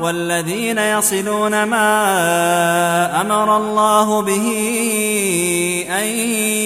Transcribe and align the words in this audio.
والذين 0.00 0.78
يصلون 0.78 1.62
ما 1.62 3.20
أمر 3.20 3.56
الله 3.56 4.22
به 4.22 4.46
أن 5.90 6.06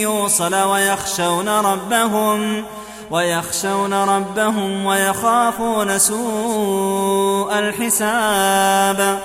يوصل 0.00 0.54
ويخشون 0.54 1.48
ربهم 1.48 2.64
ويخشون 3.10 3.94
ربهم 3.94 4.86
ويخافون 4.86 5.98
سوء 5.98 7.58
الحساب. 7.58 9.18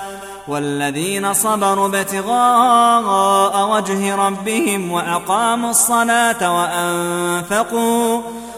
والذين 0.47 1.33
صبروا 1.33 1.87
ابتغاء 1.87 3.69
وجه 3.69 4.15
ربهم 4.15 4.91
وأقاموا 4.91 5.69
الصلاة 5.69 6.57
وأنفقوا 6.57 8.21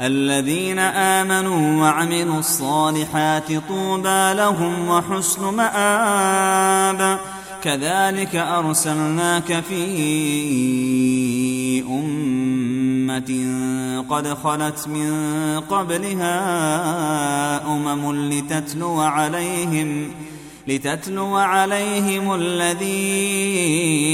الذين 0.00 0.78
آمنوا 0.78 1.82
وعملوا 1.82 2.38
الصالحات 2.38 3.52
طوبى 3.68 4.34
لهم 4.34 4.88
وحسن 4.88 5.54
مآب. 5.54 7.18
كذلك 7.64 8.36
أرسلناك 8.36 9.62
في 9.68 9.84
أمة 11.88 13.30
قد 14.10 14.28
خلت 14.28 14.88
من 14.88 15.10
قبلها 15.60 16.36
أمم 17.66 18.30
لتتلو 18.30 19.00
عليهم 19.00 20.10
لتتلو 20.68 21.36
عليهم 21.36 22.34
الذي 22.34 23.93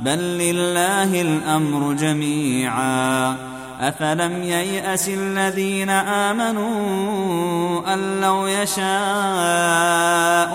بل 0.00 0.18
لله 0.18 1.22
الأمر 1.22 1.92
جميعا. 1.92 3.36
أفلم 3.80 4.42
ييأس 4.42 5.08
الذين 5.08 5.90
آمنوا 5.90 7.94
أن 7.94 8.20
لو 8.20 8.46
يشاء 8.46 8.84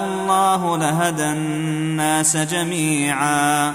الله 0.06 0.78
لهدى 0.78 1.26
الناس 1.26 2.38
جميعا. 2.38 3.74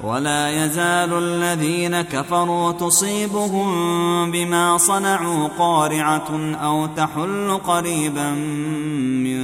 ولا 0.00 0.64
يزال 0.64 1.12
الذين 1.12 2.02
كفروا 2.02 2.72
تصيبهم 2.72 4.30
بما 4.30 4.78
صنعوا 4.78 5.48
قارعة 5.58 6.54
أو 6.62 6.86
تحل 6.86 7.60
قريبا 7.66 8.30
من 8.30 9.42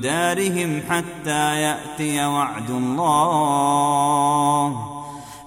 دارهم 0.00 0.82
حتى 0.90 1.60
يأتي 1.60 2.26
وعد 2.26 2.70
الله. 2.70 4.93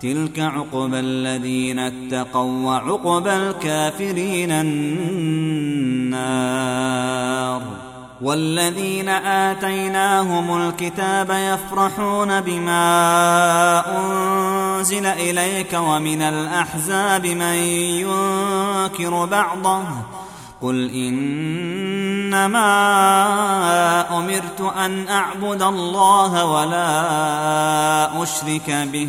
تلك 0.00 0.40
عقبى 0.40 1.00
الذين 1.00 1.78
اتقوا 1.78 2.66
وعقبى 2.66 3.32
الكافرين 3.32 4.50
النار 4.50 6.16
والذين 8.22 9.08
آتيناهم 9.08 10.68
الكتاب 10.68 11.30
يفرحون 11.30 12.40
بما 12.40 13.82
أنزل 13.98 15.06
إليك 15.06 15.72
ومن 15.74 16.22
الأحزاب 16.22 17.26
من 17.26 17.54
ينكر 18.04 19.24
بعضه 19.24 19.82
قل 20.62 20.90
إنما 20.90 22.58
أمرت 24.18 24.60
أن 24.76 25.08
أعبد 25.08 25.62
الله 25.62 26.44
ولا 26.44 28.22
أشرك 28.22 28.70
به 28.92 29.08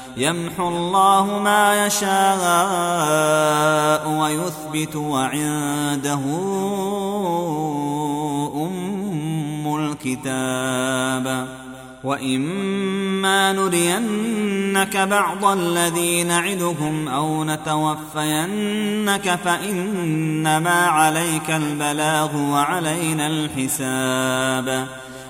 يمحو 0.17 0.67
الله 0.67 1.39
ما 1.43 1.85
يشاء 1.85 2.11
ويثبت 4.09 4.95
وعنده 4.95 6.19
أم 8.55 9.75
الكتاب. 9.75 11.47
وإما 12.03 13.53
نرينك 13.53 14.97
بعض 14.97 15.45
الذي 15.45 16.23
نعدهم 16.23 17.07
أو 17.07 17.43
نتوفينك 17.43 19.39
فإنما 19.45 20.85
عليك 20.85 21.49
البلاغ 21.49 22.37
وعلينا 22.37 23.27
الحساب. 23.27 24.87